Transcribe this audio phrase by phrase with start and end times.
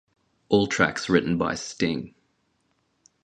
[0.49, 2.15] All tracks written by Sting.